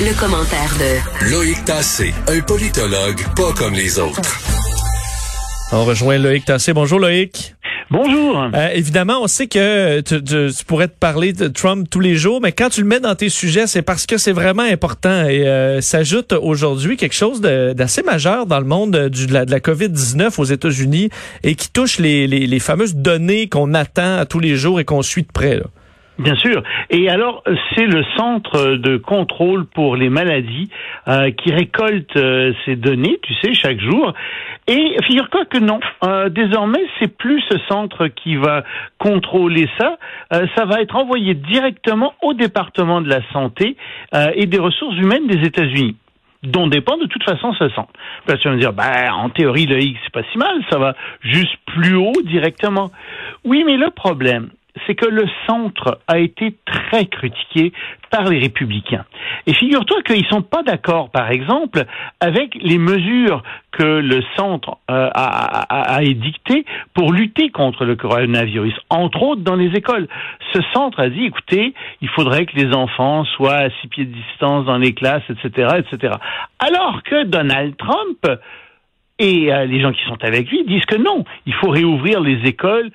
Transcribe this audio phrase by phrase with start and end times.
[0.00, 4.22] Le commentaire de Loïc Tassé, un politologue pas comme les autres.
[5.72, 6.72] On rejoint Loïc Tassé.
[6.72, 7.54] Bonjour Loïc.
[7.90, 8.48] Bonjour.
[8.54, 12.40] Euh, évidemment, on sait que tu, tu, pourrais te parler de Trump tous les jours,
[12.40, 15.26] mais quand tu le mets dans tes sujets, c'est parce que c'est vraiment important.
[15.26, 19.50] Et euh, s'ajoute aujourd'hui quelque chose d'assez majeur dans le monde du, de la, de
[19.50, 21.10] la COVID-19 aux États-Unis
[21.42, 25.02] et qui touche les, les, les fameuses données qu'on attend tous les jours et qu'on
[25.02, 25.56] suit de près.
[25.56, 25.64] Là.
[26.20, 26.62] Bien sûr.
[26.90, 27.42] Et alors,
[27.74, 30.68] c'est le centre de contrôle pour les maladies
[31.08, 34.12] euh, qui récolte euh, ces données, tu sais, chaque jour.
[34.68, 35.80] Et figure-toi que non.
[36.04, 38.64] Euh, désormais, c'est plus ce centre qui va
[38.98, 39.96] contrôler ça.
[40.34, 43.76] Euh, ça va être envoyé directement au département de la santé
[44.34, 45.96] et des ressources humaines des États-Unis
[46.42, 47.92] dont dépend de toute façon ce centre.
[48.26, 50.78] Là, tu vas me dire, bah, en théorie, le X, c'est pas si mal, ça
[50.78, 52.90] va juste plus haut directement.
[53.44, 54.50] Oui, mais le problème,
[54.86, 57.72] c'est que le centre a été très critiqué
[58.10, 59.04] par les républicains.
[59.46, 61.84] Et figure-toi qu'ils sont pas d'accord, par exemple,
[62.20, 69.22] avec les mesures que le centre euh, a, édictées pour lutter contre le coronavirus, entre
[69.22, 70.08] autres dans les écoles.
[70.52, 74.14] Ce centre a dit, écoutez, il faudrait que les enfants soient à six pieds de
[74.14, 76.14] distance dans les classes, etc., etc.
[76.58, 78.26] Alors que Donald Trump
[79.20, 82.48] et euh, les gens qui sont avec lui disent que non, il faut réouvrir les
[82.48, 82.90] écoles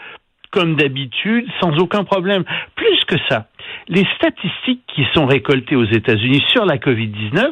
[0.56, 2.46] comme d'habitude, sans aucun problème.
[2.76, 3.48] Plus que ça,
[3.90, 7.52] les statistiques qui sont récoltées aux États-Unis sur la COVID-19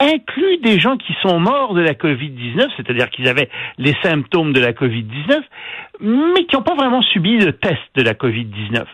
[0.00, 4.60] incluent des gens qui sont morts de la COVID-19, c'est-à-dire qu'ils avaient les symptômes de
[4.60, 5.40] la COVID-19,
[6.00, 8.84] mais qui n'ont pas vraiment subi de test de la COVID-19.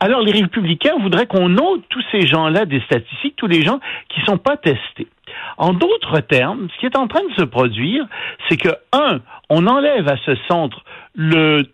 [0.00, 4.20] Alors les républicains voudraient qu'on ôte tous ces gens-là des statistiques, tous les gens qui
[4.20, 5.08] ne sont pas testés.
[5.58, 8.06] En d'autres termes, ce qui est en train de se produire,
[8.48, 11.64] c'est que, un, on enlève à ce centre le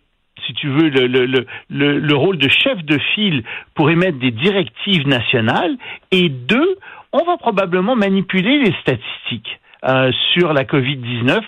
[0.45, 1.25] si tu veux, le, le,
[1.69, 3.43] le, le, rôle de chef de file
[3.75, 5.77] pour émettre des directives nationales,
[6.11, 6.77] et deux,
[7.13, 11.39] on va probablement manipuler les statistiques euh, sur la COVID-19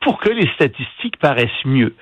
[0.00, 1.94] pour que les statistiques paraissent mieux.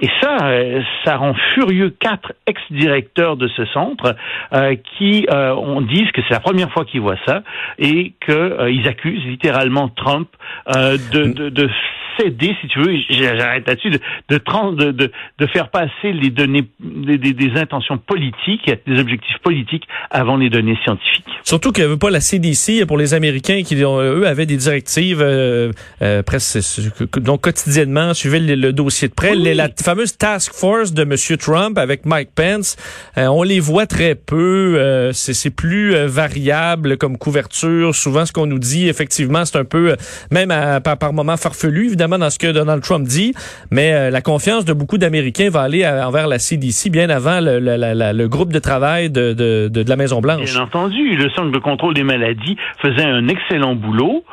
[0.00, 4.16] Et ça, euh, ça rend furieux quatre ex-directeurs de ce centre
[4.52, 7.42] euh, qui on disent que c'est la première fois qu'ils voient ça
[7.78, 10.28] et qu'ils accusent littéralement Trump
[10.66, 11.70] de, de
[12.18, 17.18] céder, si tu veux, j'arrête là-dessus, de, de, de, de, faire passer les données, des,
[17.18, 21.24] des, intentions politiques, des objectifs politiques avant les données scientifiques.
[21.44, 25.20] Surtout qu'il n'y avait pas la CDC pour les Américains qui, eux, avaient des directives
[25.20, 26.58] euh, euh, presque,
[27.20, 29.32] donc quotidiennement, suivaient le, le dossier de près.
[29.32, 29.54] Oui.
[29.54, 31.14] La fameuse task force de M.
[31.38, 32.76] Trump avec Mike Pence,
[33.16, 34.76] euh, on les voit très peu.
[34.78, 37.94] Euh, c'est plus euh, variable comme couverture.
[37.94, 39.96] Souvent, ce qu'on nous dit, effectivement, c'est un peu,
[40.30, 43.34] même à, par, par moments farfelu, évidemment, dans ce que Donald Trump dit,
[43.70, 47.40] mais euh, la confiance de beaucoup d'Américains va aller à, envers la CDC bien avant
[47.42, 50.52] le groupe de travail de, de, de, de la Maison-Blanche.
[50.52, 54.24] Bien entendu, le Centre de contrôle des maladies faisait un excellent boulot.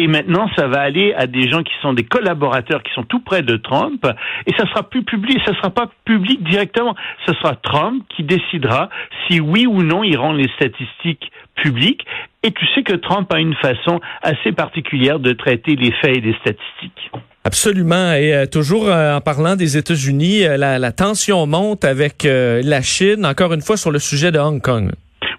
[0.00, 3.18] Et maintenant, ça va aller à des gens qui sont des collaborateurs, qui sont tout
[3.18, 4.06] près de Trump,
[4.46, 6.94] et ça sera plus public, ça sera pas public directement.
[7.26, 8.90] Ce sera Trump qui décidera
[9.26, 12.06] si oui ou non il rend les statistiques publiques.
[12.44, 16.20] Et tu sais que Trump a une façon assez particulière de traiter les faits et
[16.20, 17.10] les statistiques.
[17.42, 18.12] Absolument.
[18.12, 22.82] Et euh, toujours euh, en parlant des États-Unis, euh, la, la, tension monte avec la
[22.82, 24.92] Chine, encore une fois sur le sujet de Hong Kong.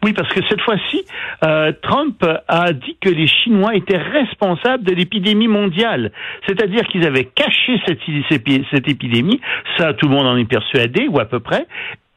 [0.04, 1.04] Oui, parce que cette fois-ci,
[1.46, 6.12] euh, Trump a dit que les Chinois étaient responsables de l'épidémie mondiale.
[6.48, 8.00] C'est-à-dire qu'ils avaient caché cette,
[8.72, 9.42] cette épidémie,
[9.78, 11.66] ça tout le monde en est persuadé, ou à peu près,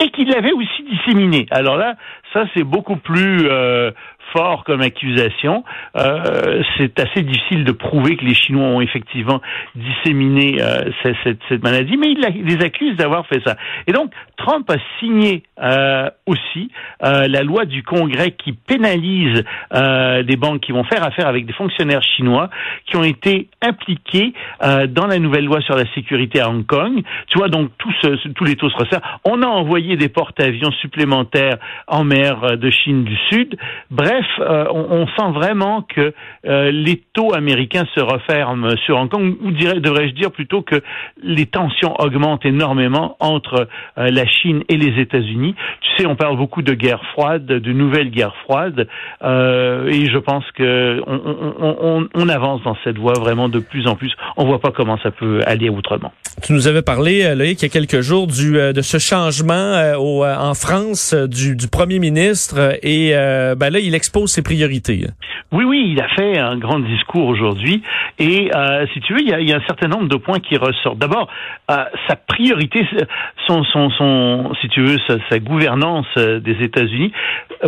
[0.03, 1.47] et qu'ils l'avaient aussi disséminée.
[1.51, 1.95] Alors là,
[2.33, 3.91] ça c'est beaucoup plus euh,
[4.33, 5.65] fort comme accusation.
[5.97, 9.41] Euh, c'est assez difficile de prouver que les Chinois ont effectivement
[9.75, 13.57] disséminé euh, cette, cette, cette, maladie, mais ils les accusent d'avoir fait ça.
[13.87, 16.71] Et donc, Trump a signé euh, aussi
[17.05, 21.47] euh, la loi du Congrès qui pénalise euh, des banques qui vont faire affaire avec
[21.47, 22.51] des fonctionnaires chinois
[22.87, 27.03] qui ont été impliqués dans la nouvelle loi sur la sécurité à Hong Kong.
[27.29, 27.93] Tu vois, donc tout
[28.35, 29.21] tous les taux se resserrent.
[29.25, 33.57] On a envoyé des porte-avions supplémentaires en mer de Chine du Sud.
[33.91, 36.13] Bref, euh, on, sent vraiment que
[36.47, 40.81] euh, les taux américains se referment sur Hong Kong, ou devrais-je dire plutôt que
[41.23, 43.69] les tensions augmentent énormément entre
[43.99, 45.55] euh, la Chine et les États-Unis.
[45.81, 48.89] Tu sais, on parle beaucoup de guerre froide, de nouvelles guerres froides,
[49.23, 51.21] et je pense que on,
[51.61, 54.13] on, on, avance dans cette voie vraiment de plus en plus.
[54.37, 56.13] On voit pas comment ça peut aller autrement.
[56.43, 60.25] Tu nous avais parlé, Loïc, il y a quelques jours du, de ce changement au,
[60.25, 65.07] en France du, du, premier ministre et ben là, il expose ses priorités.
[65.53, 67.83] Oui, oui, il a fait un grand discours aujourd'hui
[68.19, 68.51] et
[68.93, 70.99] si tu veux, il y, a, un certain nombre de points qui ressortent.
[70.99, 71.29] D'abord,
[71.69, 72.87] sa priorité,
[73.47, 77.13] son, son, si tu veux, sa, gouvernance des États-Unis,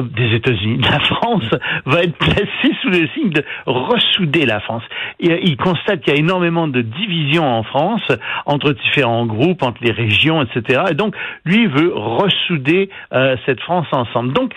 [0.01, 1.45] des États-Unis, la France
[1.87, 4.83] va être placée sous le signe de ressouder la France.
[5.21, 8.07] Il constate qu'il y a énormément de divisions en France
[8.47, 10.83] entre différents groupes, entre les régions, etc.
[10.91, 11.15] Et donc,
[11.45, 14.33] lui veut ressouder euh, cette France ensemble.
[14.33, 14.53] Donc,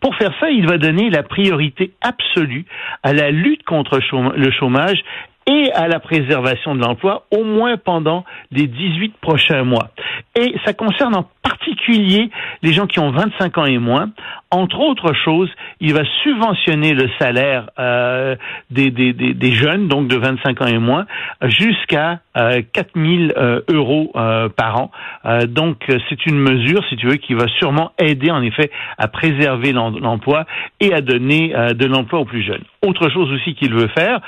[0.00, 2.64] pour faire ça, il va donner la priorité absolue
[3.02, 4.00] à la lutte contre
[4.34, 5.02] le chômage
[5.46, 9.90] et à la préservation de l'emploi, au moins pendant les 18 prochains mois.
[10.36, 12.30] Et ça concerne en particulier
[12.62, 14.10] les gens qui ont 25 ans et moins.
[14.50, 15.50] Entre autres choses,
[15.80, 18.36] il va subventionner le salaire euh,
[18.70, 21.06] des, des, des, jeunes, donc de 25 ans et moins,
[21.42, 23.06] jusqu'à euh, 4 000
[23.36, 24.90] euh, euros euh, par an.
[25.24, 29.08] Euh, donc, c'est une mesure, si tu veux, qui va sûrement aider, en effet, à
[29.08, 30.44] préserver l'emploi
[30.80, 32.62] et à donner de l'emploi aux plus jeunes.
[32.86, 34.20] Autre chose aussi qu'il veut faire,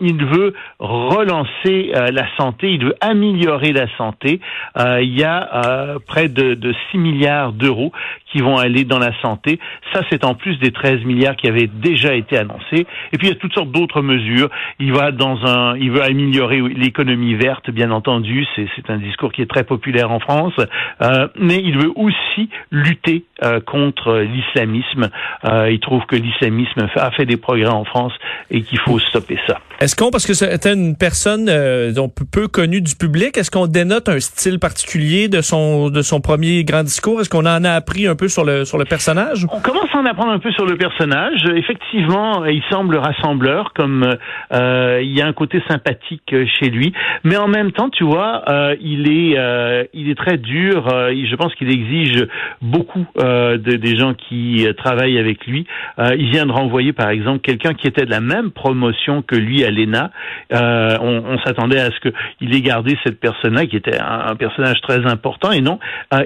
[0.00, 4.40] il veut relancer la santé, il veut améliorer la santé.
[4.76, 7.92] il y a près de, de 6 milliards d'euros
[8.30, 9.58] qui vont aller dans la santé.
[9.92, 12.86] Ça, c'est en plus des 13 milliards qui avaient déjà été annoncés.
[13.12, 14.48] Et puis, il y a toutes sortes d'autres mesures.
[14.78, 18.46] Il va dans un, il veut améliorer l'économie verte, bien entendu.
[18.54, 20.54] C'est, c'est un discours qui est très populaire en France.
[21.02, 25.08] Euh, mais il veut aussi lutter euh, contre l'islamisme.
[25.44, 28.12] Euh, il trouve que l'islamisme a fait des progrès en France
[28.50, 29.58] et qu'il faut stopper ça.
[29.80, 31.90] Est-ce qu'on, parce que c'était une personne euh,
[32.30, 36.64] peu connue du public, est-ce qu'on dénote un style particulier de son de son premier
[36.64, 37.20] grand discours?
[37.20, 39.46] Est-ce qu'on en a appris un sur le personnage?
[39.52, 41.44] On commence à en apprendre un peu sur le personnage.
[41.54, 44.16] Effectivement, il semble rassembleur, comme
[44.52, 46.92] euh, il y a un côté sympathique chez lui,
[47.24, 50.88] mais en même temps, tu vois, euh, il est euh, il est très dur.
[50.92, 52.26] Euh, je pense qu'il exige
[52.62, 55.66] beaucoup de, des gens qui travaillent avec lui.
[55.98, 59.64] il vient de renvoyer, par exemple, quelqu'un qui était de la même promotion que lui
[59.64, 60.10] à l'ENA.
[60.50, 64.80] on, on s'attendait à ce qu'il ait gardé cette personne-là, qui était un, un, personnage
[64.80, 65.78] très important, et non,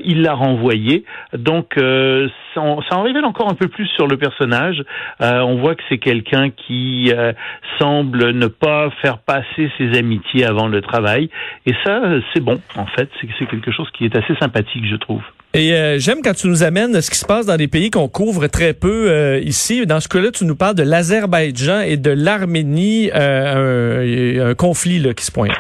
[0.05, 1.05] il l'a renvoyé.
[1.37, 4.82] Donc euh, ça, en révèle encore un peu plus sur le personnage.
[5.20, 7.32] Euh, on voit que c'est quelqu'un qui euh,
[7.78, 11.31] semble ne pas faire passer ses amitiés avant le travail.
[11.66, 12.00] Et ça,
[12.32, 13.08] c'est bon, en fait.
[13.20, 15.22] C'est quelque chose qui est assez sympathique, je trouve.
[15.56, 18.48] Et j'aime quand tu nous amènes ce qui se passe dans des pays qu'on couvre
[18.48, 19.87] très peu ici.
[19.87, 25.14] Dans ce cas-là, tu nous parles de l'Azerbaïdjan et de l'Arménie, un, un, conflit là,
[25.14, 25.52] qui se pointe.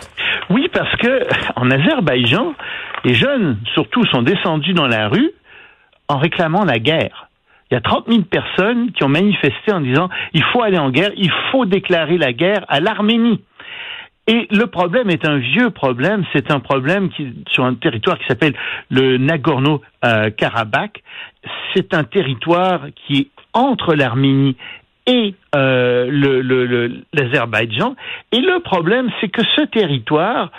[0.50, 1.20] Oui, parce que
[1.54, 2.54] en Azerbaïdjan,
[3.04, 5.30] les jeunes, surtout, sont descendus dans la rue
[6.08, 7.28] en réclamant la guerre.
[7.70, 10.90] Il y a 30 000 personnes qui ont manifesté en disant il faut aller en
[10.90, 13.40] guerre, il faut déclarer la guerre à l'Arménie.
[14.26, 18.26] Et le problème est un vieux problème, c'est un problème qui, sur un territoire qui
[18.26, 18.54] s'appelle
[18.90, 21.02] le Nagorno-Karabakh.
[21.74, 24.56] C'est un territoire qui est entre l'Arménie
[25.06, 26.08] et euh,
[27.12, 27.96] l'Azerbaïdjan.
[28.32, 30.50] Et le problème, c'est que ce territoire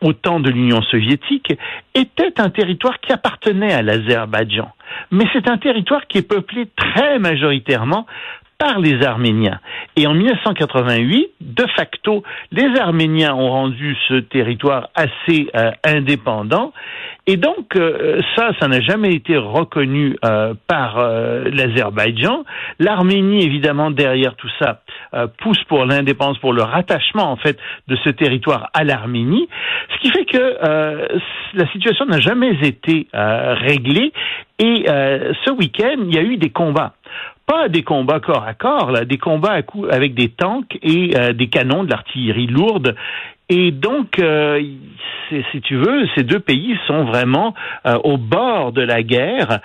[0.00, 1.52] au temps de l'Union soviétique,
[1.94, 4.72] était un territoire qui appartenait à l'Azerbaïdjan.
[5.10, 8.06] Mais c'est un territoire qui est peuplé très majoritairement
[8.60, 9.58] par les Arméniens.
[9.96, 12.22] Et en 1988, de facto,
[12.52, 16.72] les Arméniens ont rendu ce territoire assez euh, indépendant.
[17.26, 22.44] Et donc, euh, ça, ça n'a jamais été reconnu euh, par l'Azerbaïdjan.
[22.78, 24.82] L'Arménie, évidemment, derrière tout ça,
[25.38, 27.56] pousse pour l'indépendance, pour le rattachement, en fait,
[27.88, 29.48] de ce territoire à l'Arménie.
[29.94, 31.08] Ce qui fait que
[31.54, 34.12] la situation n'a jamais été réglée.
[34.58, 36.94] Et ce week-end, il y a eu des combats
[37.50, 41.16] pas des combats corps à corps, là, des combats à coups avec des tanks et
[41.16, 42.94] euh, des canons, de l'artillerie lourde.
[43.48, 44.62] Et donc, euh,
[45.50, 47.54] si tu veux, ces deux pays sont vraiment
[47.86, 49.58] euh, au bord de la guerre.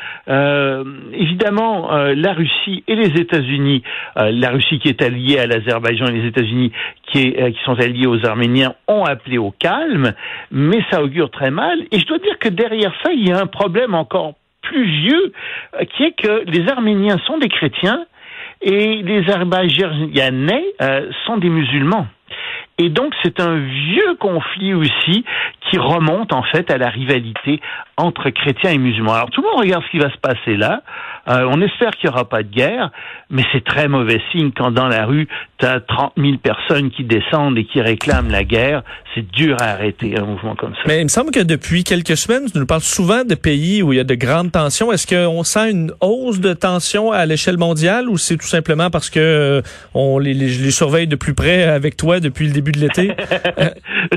[1.13, 3.83] évidemment, la Russie et les États-Unis,
[4.15, 6.71] la Russie qui est alliée à l'Azerbaïdjan et les États-Unis
[7.11, 10.13] qui, qui sont alliés aux Arméniens, ont appelé au calme,
[10.49, 11.77] mais ça augure très mal.
[11.91, 14.33] Et je dois dire que derrière ça, il y a un problème encore
[14.65, 15.33] plus vieux,
[15.75, 18.05] euh, qui est que les Arméniens sont des chrétiens
[18.61, 22.07] et les Azerbaïdjanais euh, sont des musulmans.
[22.77, 25.23] Et donc c'est un vieux conflit aussi
[25.69, 27.61] qui remonte en fait à la rivalité
[27.97, 29.13] entre chrétiens et musulmans.
[29.13, 30.81] Alors tout le monde regarde ce qui va se passer là.
[31.27, 32.91] Euh, on espère qu'il n'y aura pas de guerre,
[33.31, 37.03] mais c'est très mauvais signe quand dans la rue, tu as 30 000 personnes qui
[37.03, 38.83] descendent et qui réclament la guerre.
[39.15, 40.81] C'est dur à arrêter un mouvement comme ça.
[40.85, 43.93] Mais il me semble que depuis quelques semaines, tu nous parles souvent de pays où
[43.93, 44.91] il y a de grandes tensions.
[44.91, 49.09] Est-ce qu'on sent une hausse de tension à l'échelle mondiale ou c'est tout simplement parce
[49.09, 49.61] que euh,
[49.95, 50.35] on les,
[50.69, 53.11] surveille de plus près avec toi depuis le début de l'été?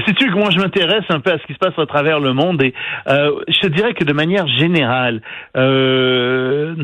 [0.07, 1.87] Si tu veux que moi je m'intéresse un peu à ce qui se passe à
[1.87, 2.63] travers le monde.
[2.63, 2.75] Et
[3.09, 5.23] euh, je dirais que de manière générale,
[5.57, 6.75] euh,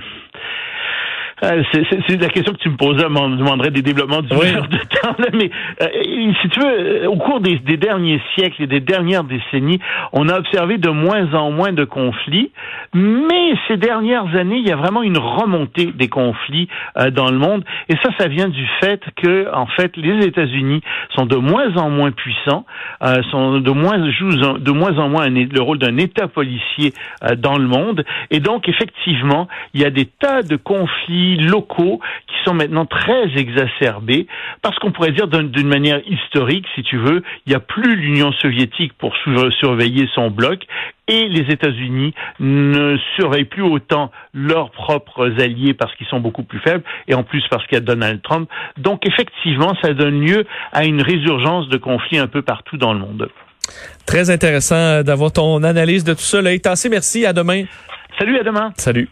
[1.40, 4.52] c'est la question que tu me posais, me demanderait des développements du oui.
[4.52, 5.16] de temps.
[5.32, 5.50] mais
[5.82, 9.80] euh, si tu veux, au cours des, des, derniers siècles et des dernières décennies,
[10.12, 12.52] on a observé de moins en moins de conflits.
[12.94, 17.38] Mais ces dernières années, il y a vraiment une remontée des conflits euh, dans le
[17.38, 17.64] monde.
[17.88, 20.82] Et ça, ça vient du fait que, en fait, les États-Unis
[21.14, 22.64] sont de moins en moins puissants,
[23.30, 26.92] sont de moins jouent de moins en moins le rôle d'un État policier
[27.38, 28.04] dans le monde.
[28.30, 30.56] Et donc, effectivement, il y a des tas de
[31.24, 34.26] conflits locaux qui sont maintenant très exacerbés
[34.62, 38.32] parce qu'on pourrait dire d'une manière historique, si tu veux, il n'y a plus l'Union
[38.32, 39.14] soviétique pour
[39.58, 40.60] surveiller son bloc
[41.06, 46.60] et les États-Unis ne surveillent plus autant leurs propres alliés parce qu'ils sont beaucoup plus
[46.60, 48.48] faibles et en plus parce qu'il y a Donald Trump.
[48.78, 53.00] Donc effectivement, ça donne lieu à une résurgence de conflits un peu partout dans le
[53.00, 53.28] monde.
[54.06, 56.42] Très intéressant d'avoir ton analyse de tout ça.
[56.42, 57.24] Là, Tassé, merci.
[57.24, 57.64] À demain.
[58.18, 58.72] Salut, à demain.
[58.76, 59.08] Salut.